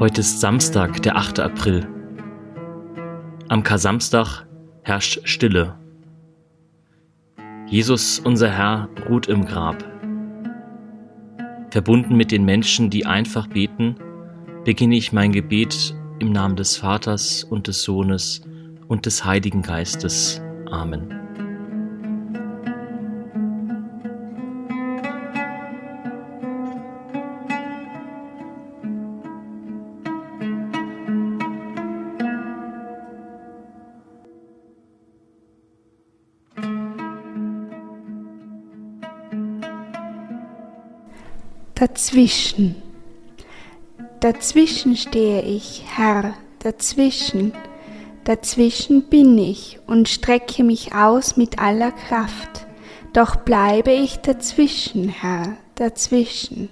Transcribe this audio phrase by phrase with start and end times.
[0.00, 1.38] Heute ist Samstag, der 8.
[1.38, 1.86] April.
[3.48, 4.44] Am Kar-Samstag
[4.82, 5.78] herrscht Stille.
[7.68, 9.84] Jesus, unser Herr, ruht im Grab.
[11.70, 13.94] Verbunden mit den Menschen, die einfach beten,
[14.64, 18.42] beginne ich mein Gebet im Namen des Vaters und des Sohnes
[18.88, 20.42] und des Heiligen Geistes.
[20.72, 21.23] Amen.
[41.86, 42.76] Dazwischen.
[44.20, 47.52] Dazwischen stehe ich, Herr, dazwischen.
[48.24, 52.66] Dazwischen bin ich und strecke mich aus mit aller Kraft.
[53.12, 56.70] Doch bleibe ich dazwischen, Herr, dazwischen.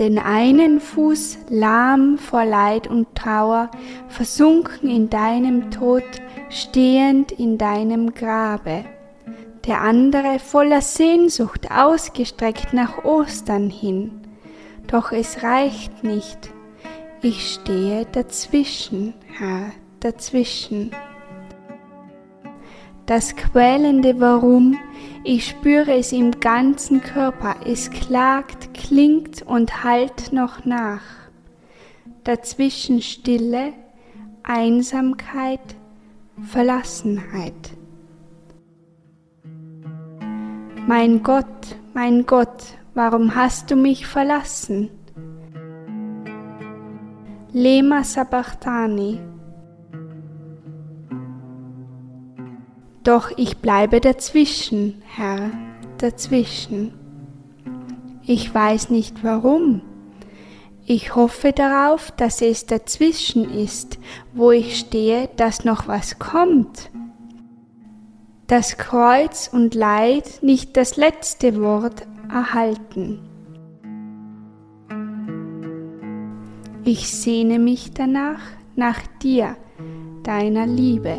[0.00, 3.70] Den einen Fuß lahm vor Leid und Trauer,
[4.08, 6.02] versunken in deinem Tod,
[6.50, 8.84] stehend in deinem Grabe
[9.66, 14.20] der andere voller Sehnsucht ausgestreckt nach Ostern hin.
[14.88, 16.50] Doch es reicht nicht.
[17.22, 20.90] Ich stehe dazwischen, Herr, dazwischen.
[23.06, 24.76] Das quälende Warum,
[25.24, 31.02] ich spüre es im ganzen Körper, es klagt, klingt und hallt noch nach.
[32.24, 33.72] Dazwischen Stille,
[34.42, 35.60] Einsamkeit,
[36.42, 37.54] Verlassenheit.
[40.88, 44.90] Mein Gott, mein Gott, warum hast du mich verlassen?
[47.52, 49.20] Lema Sabachthani.
[53.04, 55.52] Doch ich bleibe dazwischen, Herr,
[55.98, 56.92] dazwischen.
[58.26, 59.82] Ich weiß nicht warum.
[60.84, 64.00] Ich hoffe darauf, dass es dazwischen ist,
[64.34, 66.90] wo ich stehe, dass noch was kommt
[68.52, 73.18] dass Kreuz und Leid nicht das letzte Wort erhalten.
[76.84, 78.42] Ich sehne mich danach
[78.76, 79.56] nach dir,
[80.22, 81.16] deiner Liebe.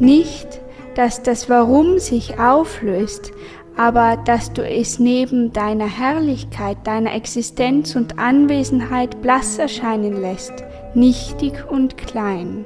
[0.00, 0.60] Nicht,
[0.96, 3.30] dass das Warum sich auflöst,
[3.76, 10.64] aber dass du es neben deiner Herrlichkeit, deiner Existenz und Anwesenheit blass erscheinen lässt,
[10.94, 12.64] nichtig und klein.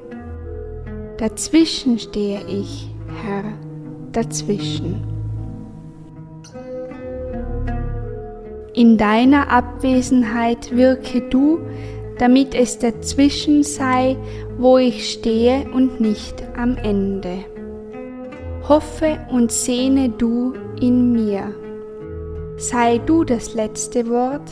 [1.19, 2.89] Dazwischen stehe ich,
[3.23, 3.45] Herr,
[4.11, 5.07] dazwischen.
[8.75, 11.61] In deiner Abwesenheit wirke du,
[12.19, 14.17] damit es dazwischen sei,
[14.59, 17.45] wo ich stehe und nicht am Ende.
[18.69, 21.55] Hoffe und sehne du in mir.
[22.57, 24.51] Sei du das letzte Wort,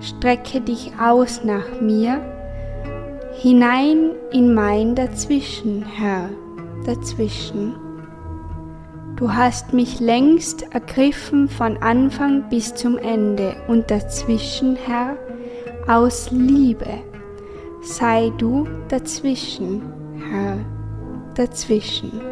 [0.00, 2.31] strecke dich aus nach mir,
[3.34, 6.30] hinein in mein Dazwischen, Herr,
[6.84, 7.74] dazwischen.
[9.16, 15.16] Du hast mich längst ergriffen von Anfang bis zum Ende und dazwischen, Herr,
[15.86, 16.88] aus Liebe.
[17.82, 19.82] Sei du dazwischen,
[20.30, 20.58] Herr,
[21.34, 22.31] dazwischen.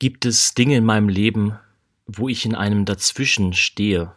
[0.00, 1.58] Gibt es Dinge in meinem Leben,
[2.06, 4.12] wo ich in einem Dazwischen stehe?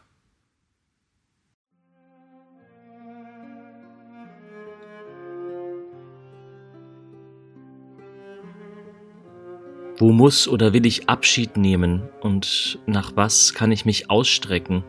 [9.98, 14.84] Wo muss oder will ich Abschied nehmen und nach was kann ich mich ausstrecken?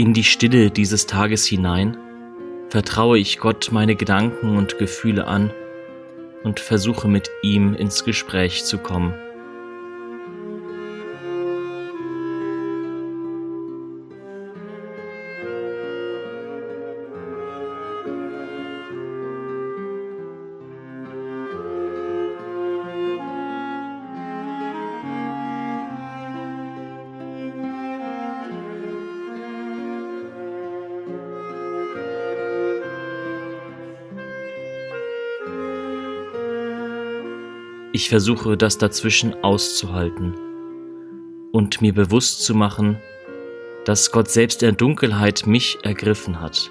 [0.00, 1.96] In die Stille dieses Tages hinein
[2.68, 5.50] vertraue ich Gott meine Gedanken und Gefühle an
[6.44, 9.12] und versuche mit ihm ins Gespräch zu kommen.
[37.98, 40.36] Ich versuche das dazwischen auszuhalten
[41.50, 42.96] und mir bewusst zu machen,
[43.86, 46.70] dass Gott selbst in der Dunkelheit mich ergriffen hat.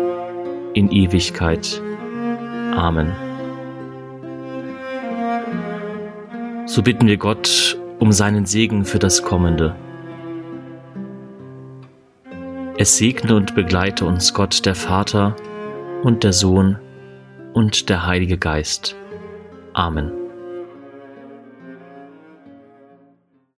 [0.73, 1.81] in Ewigkeit.
[2.75, 3.11] Amen.
[6.65, 9.75] So bitten wir Gott um seinen Segen für das Kommende.
[12.77, 15.35] Es segne und begleite uns Gott der Vater
[16.03, 16.79] und der Sohn
[17.53, 18.95] und der Heilige Geist.
[19.73, 20.20] Amen.